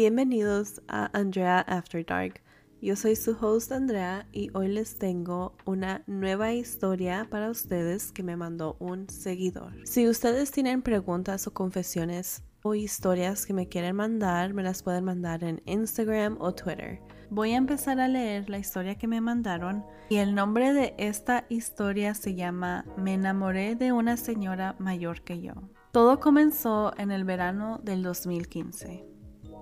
[0.00, 2.40] Bienvenidos a Andrea After Dark.
[2.80, 8.22] Yo soy su host Andrea y hoy les tengo una nueva historia para ustedes que
[8.22, 9.74] me mandó un seguidor.
[9.84, 15.04] Si ustedes tienen preguntas o confesiones o historias que me quieren mandar, me las pueden
[15.04, 16.98] mandar en Instagram o Twitter.
[17.28, 21.44] Voy a empezar a leer la historia que me mandaron y el nombre de esta
[21.50, 25.52] historia se llama Me enamoré de una señora mayor que yo.
[25.92, 29.09] Todo comenzó en el verano del 2015.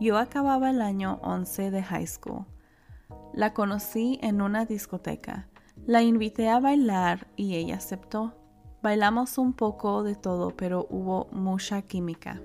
[0.00, 2.44] Yo acababa el año 11 de high school.
[3.34, 5.48] La conocí en una discoteca.
[5.86, 8.34] La invité a bailar y ella aceptó.
[8.80, 12.40] Bailamos un poco de todo, pero hubo mucha química.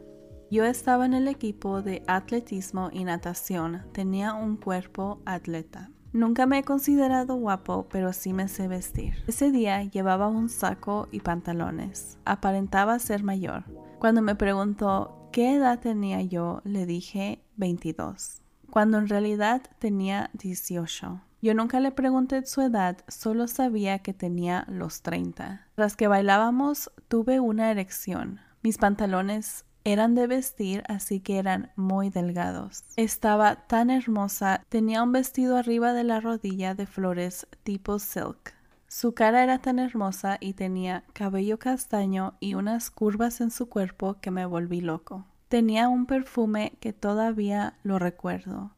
[0.49, 3.83] Yo estaba en el equipo de atletismo y natación.
[3.91, 5.91] Tenía un cuerpo atleta.
[6.11, 9.15] Nunca me he considerado guapo, pero sí me sé vestir.
[9.27, 12.17] Ese día llevaba un saco y pantalones.
[12.25, 13.63] Aparentaba ser mayor.
[13.99, 21.21] Cuando me preguntó qué edad tenía yo, le dije 22, cuando en realidad tenía 18.
[21.41, 25.67] Yo nunca le pregunté su edad, solo sabía que tenía los 30.
[25.75, 28.39] Tras que bailábamos, tuve una erección.
[28.61, 32.85] Mis pantalones eran de vestir, así que eran muy delgados.
[32.95, 38.55] Estaba tan hermosa, tenía un vestido arriba de la rodilla de flores tipo silk.
[38.87, 44.17] Su cara era tan hermosa y tenía cabello castaño y unas curvas en su cuerpo
[44.21, 45.25] que me volví loco.
[45.53, 48.71] Tenía un perfume que todavía lo recuerdo.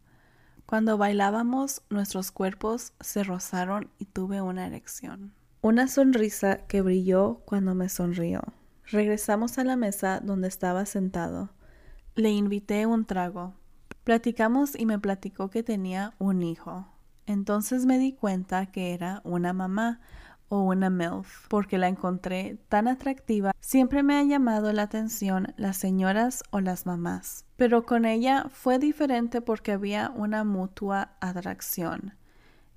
[0.65, 5.31] Cuando bailábamos, nuestros cuerpos se rozaron y tuve una erección.
[5.61, 8.41] Una sonrisa que brilló cuando me sonrió.
[8.87, 11.49] Regresamos a la mesa donde estaba sentado.
[12.15, 13.53] Le invité un trago.
[14.03, 16.89] Platicamos y me platicó que tenía un hijo.
[17.25, 20.01] Entonces me di cuenta que era una mamá
[20.55, 23.51] o una MILF porque la encontré tan atractiva.
[23.59, 27.45] Siempre me ha llamado la atención las señoras o las mamás.
[27.55, 32.13] Pero con ella fue diferente porque había una mutua atracción.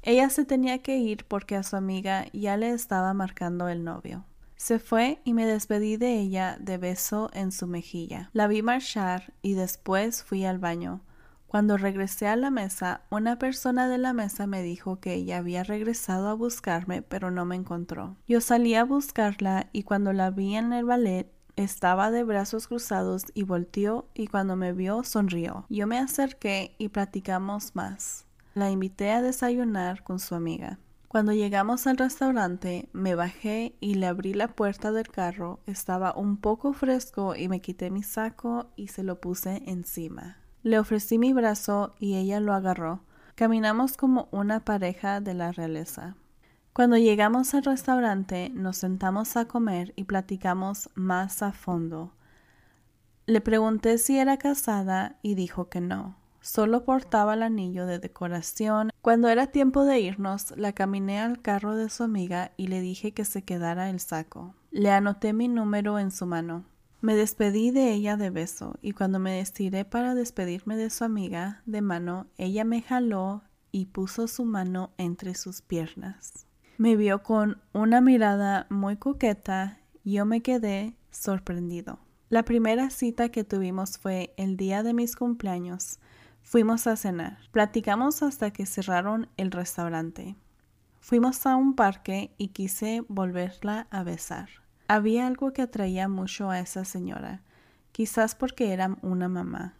[0.02, 4.24] Ella se tenía que ir porque a su amiga ya le estaba marcando el novio.
[4.56, 8.30] Se fue y me despedí de ella de beso en su mejilla.
[8.32, 11.00] La vi marchar y después fui al baño.
[11.48, 15.64] Cuando regresé a la mesa, una persona de la mesa me dijo que ella había
[15.64, 18.16] regresado a buscarme, pero no me encontró.
[18.28, 23.24] Yo salí a buscarla y cuando la vi en el ballet, estaba de brazos cruzados
[23.32, 25.64] y volteó y cuando me vio sonrió.
[25.70, 28.26] Yo me acerqué y platicamos más.
[28.54, 30.78] La invité a desayunar con su amiga.
[31.08, 35.60] Cuando llegamos al restaurante, me bajé y le abrí la puerta del carro.
[35.64, 40.36] Estaba un poco fresco y me quité mi saco y se lo puse encima.
[40.62, 43.00] Le ofrecí mi brazo y ella lo agarró.
[43.34, 46.16] Caminamos como una pareja de la realeza.
[46.72, 52.12] Cuando llegamos al restaurante, nos sentamos a comer y platicamos más a fondo.
[53.26, 56.16] Le pregunté si era casada y dijo que no.
[56.40, 58.90] Solo portaba el anillo de decoración.
[59.02, 63.12] Cuando era tiempo de irnos, la caminé al carro de su amiga y le dije
[63.12, 64.54] que se quedara el saco.
[64.70, 66.64] Le anoté mi número en su mano.
[67.00, 71.62] Me despedí de ella de beso y cuando me estiré para despedirme de su amiga
[71.64, 76.46] de mano, ella me jaló y puso su mano entre sus piernas.
[76.76, 82.00] Me vio con una mirada muy coqueta y yo me quedé sorprendido.
[82.30, 86.00] La primera cita que tuvimos fue el día de mis cumpleaños.
[86.42, 87.38] Fuimos a cenar.
[87.52, 90.36] Platicamos hasta que cerraron el restaurante.
[91.00, 94.48] Fuimos a un parque y quise volverla a besar.
[94.88, 97.42] Había algo que atraía mucho a esa señora,
[97.92, 99.74] quizás porque era una mamá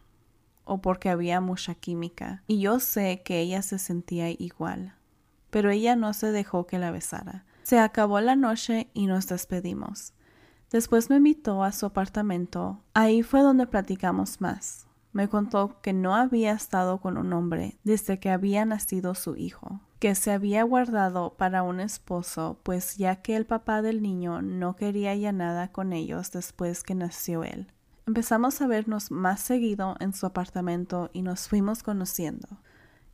[0.65, 4.93] o porque había mucha química, y yo sé que ella se sentía igual,
[5.49, 7.43] pero ella no se dejó que la besara.
[7.63, 10.13] Se acabó la noche y nos despedimos.
[10.69, 12.83] Después me invitó a su apartamento.
[12.93, 14.85] Ahí fue donde platicamos más.
[15.11, 19.81] Me contó que no había estado con un hombre desde que había nacido su hijo,
[19.99, 24.75] que se había guardado para un esposo, pues ya que el papá del niño no
[24.75, 27.67] quería ya nada con ellos después que nació él.
[28.07, 32.47] Empezamos a vernos más seguido en su apartamento y nos fuimos conociendo.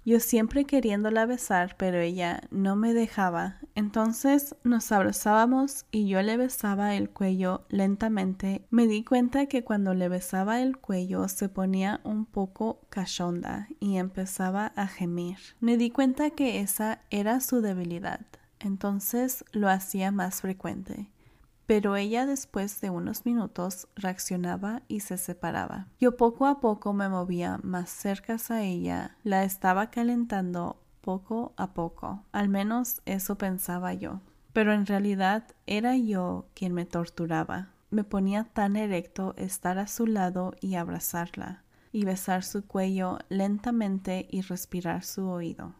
[0.06, 3.57] Yo siempre queriéndola besar, pero ella no me dejaba.
[3.74, 8.68] Entonces nos abrazábamos y yo le besaba el cuello lentamente.
[8.69, 13.98] Me di cuenta que cuando le besaba el cuello se ponía un poco cachonda y
[13.98, 15.38] empezaba a gemir.
[15.60, 18.22] Me di cuenta que esa era su debilidad.
[18.60, 21.10] Entonces lo hacía más frecuente
[21.65, 25.88] pero ella después de unos minutos reaccionaba y se separaba.
[26.00, 31.73] Yo poco a poco me movía más cerca a ella, la estaba calentando poco a
[31.73, 34.21] poco, al menos eso pensaba yo.
[34.53, 37.69] Pero en realidad era yo quien me torturaba.
[37.91, 41.62] Me ponía tan erecto estar a su lado y abrazarla.
[41.91, 45.75] y besar su cuello lentamente y respirar su oído.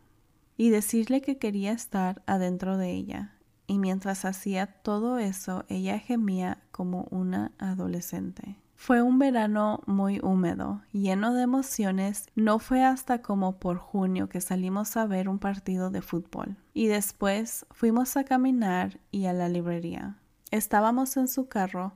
[0.56, 3.35] Y decirle que quería estar adentro de ella.
[3.68, 8.58] Y mientras hacía todo eso, ella gemía como una adolescente.
[8.76, 12.28] Fue un verano muy húmedo, lleno de emociones.
[12.36, 16.58] No fue hasta como por junio que salimos a ver un partido de fútbol.
[16.74, 20.18] Y después fuimos a caminar y a la librería.
[20.52, 21.94] Estábamos en su carro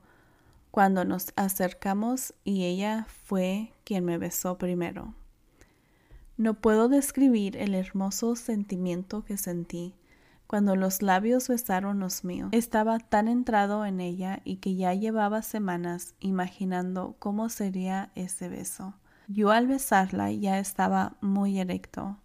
[0.71, 5.13] cuando nos acercamos y ella fue quien me besó primero.
[6.37, 9.93] No puedo describir el hermoso sentimiento que sentí
[10.49, 12.49] cuando los labios besaron los míos.
[12.53, 18.95] Estaba tan entrado en ella y que ya llevaba semanas imaginando cómo sería ese beso.
[19.27, 22.17] Yo al besarla ya estaba muy erecto.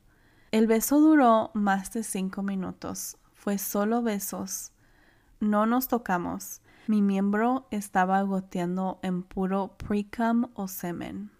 [0.52, 3.18] El beso duró más de cinco minutos.
[3.34, 4.72] Fue solo besos.
[5.38, 6.62] No nos tocamos.
[6.86, 11.33] Mi miembro estaba goteando en puro precum o semen.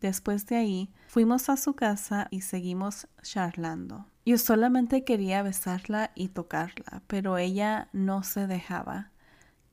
[0.00, 4.06] Después de ahí, fuimos a su casa y seguimos charlando.
[4.24, 9.10] Yo solamente quería besarla y tocarla, pero ella no se dejaba.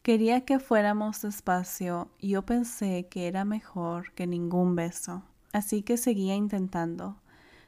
[0.01, 5.97] Quería que fuéramos despacio y yo pensé que era mejor que ningún beso, así que
[5.97, 7.19] seguía intentando.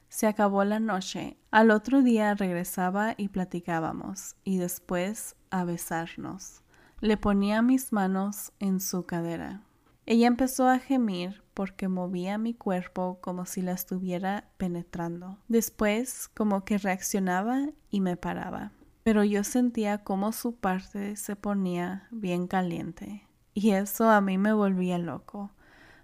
[0.10, 1.38] Se acabó la noche.
[1.52, 6.62] Al otro día regresaba y platicábamos, y después a besarnos.
[7.02, 9.62] Le ponía mis manos en su cadera.
[10.06, 15.40] Ella empezó a gemir porque movía mi cuerpo como si la estuviera penetrando.
[15.48, 18.74] Después como que reaccionaba y me paraba.
[19.02, 23.28] Pero yo sentía como su parte se ponía bien caliente.
[23.56, 25.50] Y eso a mí me volvía loco.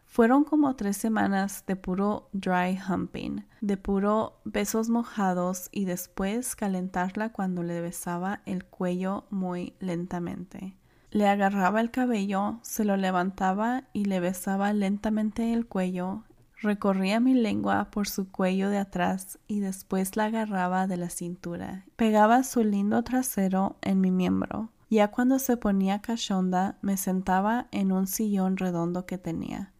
[0.08, 7.32] Fueron como tres semanas de puro dry humping, de puro besos mojados y después calentarla
[7.32, 10.76] cuando le besaba el cuello muy lentamente.
[11.13, 16.24] Le agarraba el cabello, se lo levantaba y le besaba lentamente el cuello,
[16.60, 21.86] recorría mi lengua por su cuello de atrás y después la agarraba de la cintura.
[21.98, 24.69] Pegaba su lindo trasero en mi miembro.
[24.89, 29.71] Ya cuando se ponía cachonda, me sentaba en un sillón redondo que tenía,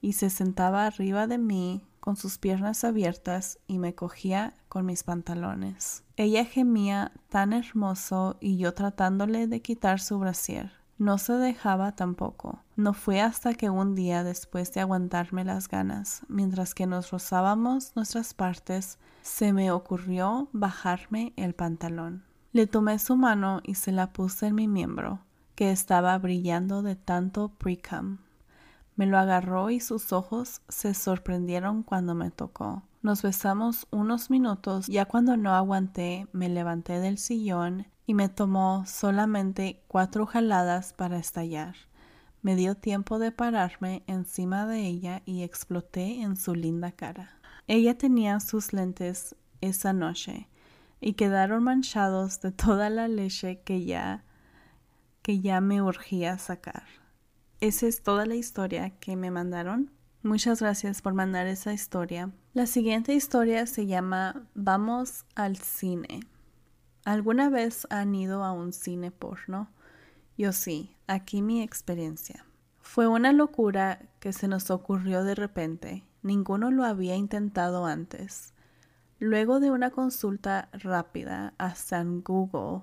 [0.00, 5.04] y se sentaba arriba de mí con sus piernas abiertas y me cogía con mis
[5.04, 6.04] pantalones.
[6.18, 10.70] Ella gemía tan hermoso y yo tratándole de quitar su brasier.
[10.98, 12.62] No se dejaba tampoco.
[12.76, 17.96] No fue hasta que un día después de aguantarme las ganas, mientras que nos rozábamos
[17.96, 22.22] nuestras partes, se me ocurrió bajarme el pantalón.
[22.52, 25.20] Le tomé su mano y se la puse en mi miembro,
[25.54, 28.18] que estaba brillando de tanto precum.
[28.96, 32.82] Me lo agarró y sus ojos se sorprendieron cuando me tocó.
[33.02, 38.84] Nos besamos unos minutos, ya cuando no aguanté me levanté del sillón y me tomó
[38.86, 41.74] solamente cuatro jaladas para estallar.
[42.42, 47.38] Me dio tiempo de pararme encima de ella y exploté en su linda cara.
[47.66, 50.48] Ella tenía sus lentes esa noche
[51.00, 54.24] y quedaron manchados de toda la leche que ya
[55.22, 56.84] que ya me urgía sacar.
[57.64, 59.90] Esa es toda la historia que me mandaron.
[60.22, 62.30] Muchas gracias por mandar esa historia.
[62.52, 66.20] La siguiente historia se llama Vamos al cine.
[67.06, 69.70] ¿Alguna vez han ido a un cine porno?
[70.36, 72.44] Yo sí, aquí mi experiencia.
[72.82, 76.04] Fue una locura que se nos ocurrió de repente.
[76.20, 78.52] Ninguno lo había intentado antes.
[79.18, 82.82] Luego de una consulta rápida hasta en Google,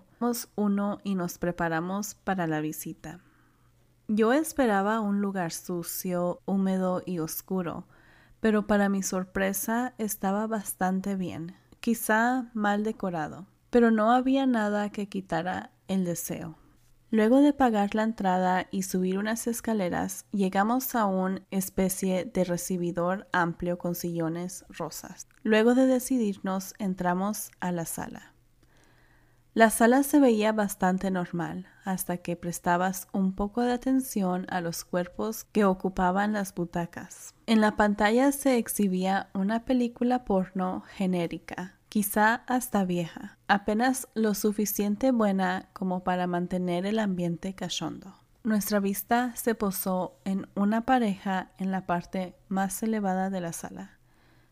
[0.55, 3.19] uno y nos preparamos para la visita.
[4.13, 7.85] Yo esperaba un lugar sucio, húmedo y oscuro,
[8.41, 15.07] pero para mi sorpresa estaba bastante bien, quizá mal decorado, pero no había nada que
[15.07, 16.57] quitara el deseo.
[17.09, 23.29] Luego de pagar la entrada y subir unas escaleras, llegamos a una especie de recibidor
[23.31, 25.29] amplio con sillones rosas.
[25.43, 28.30] Luego de decidirnos, entramos a la sala.
[29.53, 34.85] La sala se veía bastante normal hasta que prestabas un poco de atención a los
[34.85, 37.35] cuerpos que ocupaban las butacas.
[37.47, 45.11] En la pantalla se exhibía una película porno genérica, quizá hasta vieja, apenas lo suficiente
[45.11, 48.15] buena como para mantener el ambiente cachondo.
[48.43, 53.99] Nuestra vista se posó en una pareja en la parte más elevada de la sala,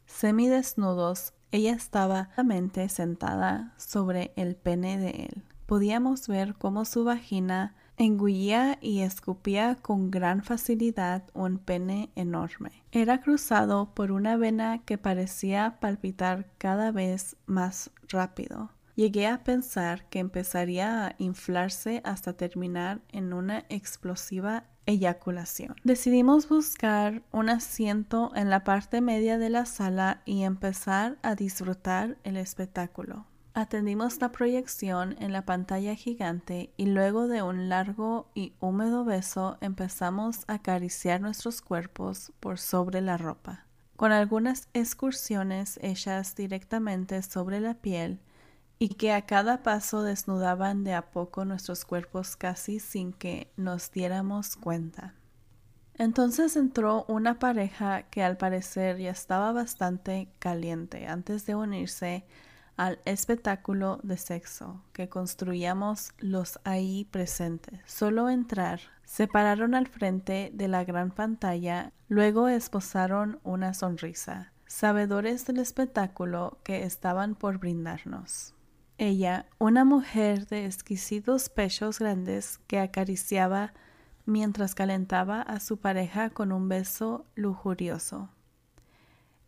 [0.10, 2.30] semidesnudos ella estaba
[2.90, 5.44] sentada sobre el pene de él.
[5.66, 12.84] Podíamos ver cómo su vagina engullía y escupía con gran facilidad un pene enorme.
[12.92, 18.72] Era cruzado por una vena que parecía palpitar cada vez más rápido.
[18.96, 25.76] Llegué a pensar que empezaría a inflarse hasta terminar en una explosiva eyaculación.
[25.84, 32.18] Decidimos buscar un asiento en la parte media de la sala y empezar a disfrutar
[32.24, 33.28] el espectáculo.
[33.54, 39.58] Atendimos la proyección en la pantalla gigante y luego de un largo y húmedo beso
[39.62, 43.66] empezamos a acariciar nuestros cuerpos por sobre la ropa.
[43.96, 48.22] Con algunas excursiones hechas directamente sobre la piel
[48.80, 53.92] y que a cada paso desnudaban de a poco nuestros cuerpos casi sin que nos
[53.92, 55.14] diéramos cuenta.
[55.96, 62.26] Entonces entró una pareja que al parecer ya estaba bastante caliente antes de unirse
[62.78, 67.82] al espectáculo de sexo que construíamos los ahí presentes.
[67.86, 75.46] Solo entrar, se pararon al frente de la gran pantalla, luego esposaron una sonrisa, sabedores
[75.46, 78.54] del espectáculo que estaban por brindarnos.
[79.02, 83.74] Ella, una mujer de exquisitos pechos grandes que acariciaba
[84.26, 88.30] mientras calentaba a su pareja con un beso lujurioso.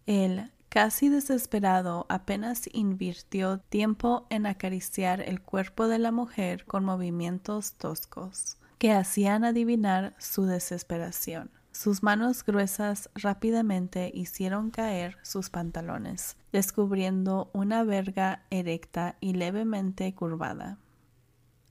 [0.05, 7.73] Él, Casi desesperado, apenas invirtió tiempo en acariciar el cuerpo de la mujer con movimientos
[7.73, 11.51] toscos, que hacían adivinar su desesperación.
[11.71, 20.79] Sus manos gruesas rápidamente hicieron caer sus pantalones, descubriendo una verga erecta y levemente curvada,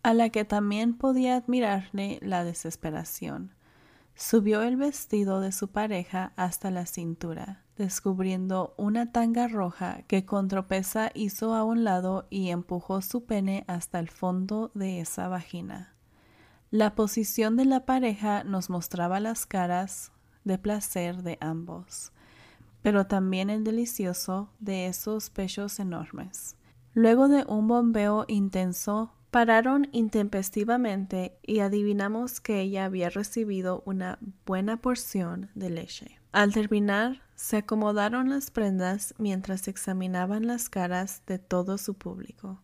[0.03, 3.55] a la que también podía admirarle la desesperación.
[4.15, 10.49] Subió el vestido de su pareja hasta la cintura, descubriendo una tanga roja que con
[10.49, 15.95] tropeza hizo a un lado y empujó su pene hasta el fondo de esa vagina.
[16.71, 20.13] La posición de la pareja nos mostraba las caras
[20.45, 22.13] de placer de ambos,
[22.83, 26.57] pero también el delicioso de esos pechos enormes.
[26.95, 34.79] Luego de un bombeo intenso, Pararon intempestivamente y adivinamos que ella había recibido una buena
[34.79, 36.19] porción de leche.
[36.33, 42.61] Al terminar, se acomodaron las prendas mientras examinaban las caras de todo su público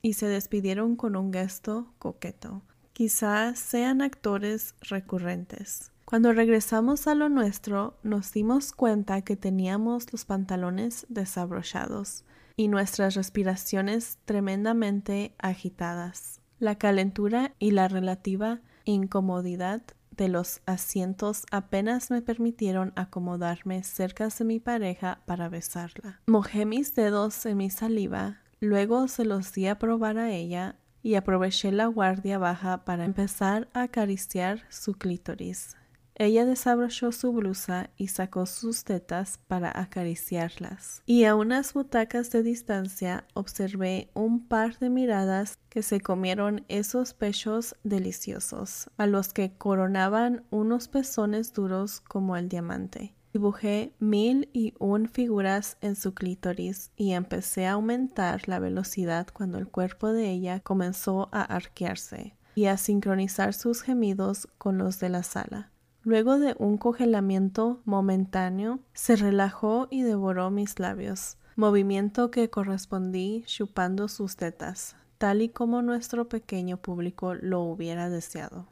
[0.00, 2.62] y se despidieron con un gesto coqueto.
[3.00, 5.90] Quizás sean actores recurrentes.
[6.04, 12.26] Cuando regresamos a lo nuestro, nos dimos cuenta que teníamos los pantalones desabrochados
[12.58, 16.42] y nuestras respiraciones tremendamente agitadas.
[16.58, 19.80] La calentura y la relativa incomodidad
[20.10, 26.20] de los asientos apenas me permitieron acomodarme cerca de mi pareja para besarla.
[26.26, 31.14] Mojé mis dedos en mi saliva, luego se los di a probar a ella y
[31.14, 35.76] aproveché la guardia baja para empezar a acariciar su clítoris.
[36.20, 41.02] Ella desabrochó su blusa y sacó sus tetas para acariciarlas.
[41.06, 47.14] Y a unas butacas de distancia observé un par de miradas que se comieron esos
[47.14, 53.14] pechos deliciosos, a los que coronaban unos pezones duros como el diamante.
[53.32, 59.58] Dibujé mil y un figuras en su clítoris y empecé a aumentar la velocidad cuando
[59.58, 65.10] el cuerpo de ella comenzó a arquearse y a sincronizar sus gemidos con los de
[65.10, 65.70] la sala.
[66.02, 74.08] Luego de un congelamiento momentáneo, se relajó y devoró mis labios, movimiento que correspondí chupando
[74.08, 78.66] sus tetas, tal y como nuestro pequeño público lo hubiera deseado.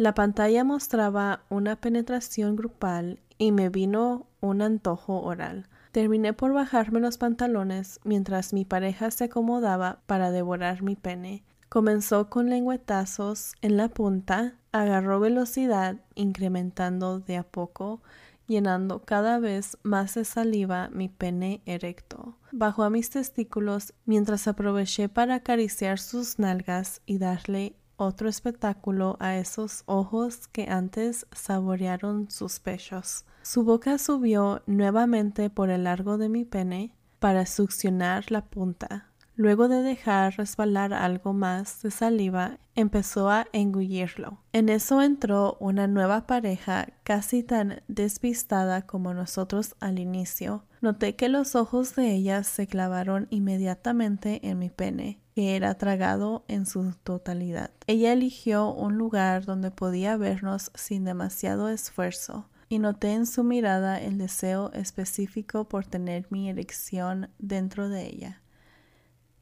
[0.00, 5.68] La pantalla mostraba una penetración grupal y me vino un antojo oral.
[5.92, 11.44] Terminé por bajarme los pantalones mientras mi pareja se acomodaba para devorar mi pene.
[11.68, 18.00] Comenzó con lengüetazos en la punta Agarró velocidad, incrementando de a poco,
[18.46, 22.38] llenando cada vez más de saliva mi pene erecto.
[22.52, 29.36] Bajó a mis testículos mientras aproveché para acariciar sus nalgas y darle otro espectáculo a
[29.36, 33.24] esos ojos que antes saborearon sus pechos.
[33.42, 39.09] Su boca subió nuevamente por el largo de mi pene para succionar la punta.
[39.40, 44.36] Luego de dejar resbalar algo más de saliva, empezó a engullirlo.
[44.52, 50.66] En eso entró una nueva pareja casi tan despistada como nosotros al inicio.
[50.82, 56.44] Noté que los ojos de ella se clavaron inmediatamente en mi pene, que era tragado
[56.46, 57.70] en su totalidad.
[57.86, 64.02] Ella eligió un lugar donde podía vernos sin demasiado esfuerzo y noté en su mirada
[64.02, 68.42] el deseo específico por tener mi erección dentro de ella.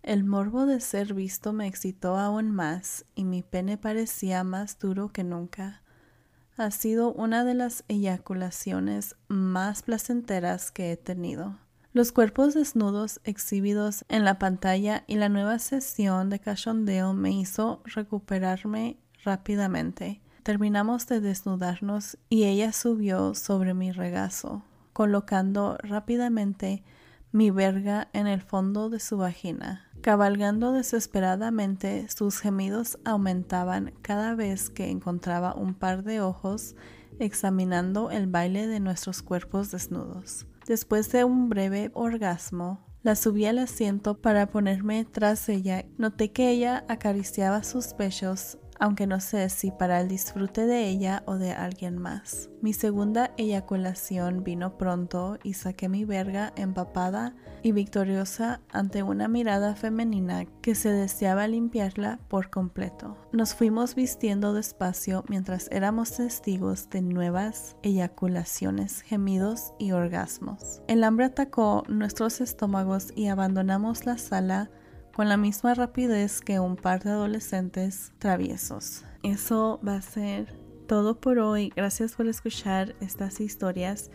[0.03, 5.13] El morbo de ser visto me excitó aún más y mi pene parecía más duro
[5.13, 5.83] que nunca.
[6.57, 11.59] Ha sido una de las eyaculaciones más placenteras que he tenido.
[11.93, 17.83] Los cuerpos desnudos exhibidos en la pantalla y la nueva sesión de cachondeo me hizo
[17.85, 20.21] recuperarme rápidamente.
[20.43, 24.63] terminamos de desnudarnos y ella subió sobre mi regazo,
[24.95, 26.83] colocando rápidamente
[27.33, 29.88] mi verga en el fondo de su vagina.
[30.09, 36.77] Cabalgando desesperadamente, sus gemidos aumentaban cada vez que encontraba un par de ojos
[37.19, 40.47] examinando el baile de nuestros cuerpos desnudos.
[40.67, 45.85] Después de un breve orgasmo, la subí al asiento para ponerme tras ella.
[45.99, 51.23] Noté que ella acariciaba sus pechos aunque no sé si para el disfrute de ella
[51.27, 52.51] o de alguien más.
[52.63, 59.75] Mi segunda eyaculación vino pronto y saqué mi verga empapada y victoriosa ante una mirada
[59.75, 63.17] femenina que se deseaba limpiarla por completo.
[63.33, 70.83] Nos fuimos vistiendo despacio mientras éramos testigos de nuevas eyaculaciones, gemidos y orgasmos.
[70.89, 74.71] El hambre atacó nuestros estómagos y abandonamos la sala
[75.19, 79.05] con la misma rapidez que un par de adolescentes traviesos.
[79.25, 80.55] Eso va a ser
[80.87, 81.73] todo por hoy.
[81.75, 84.13] Gracias por escuchar estas historias.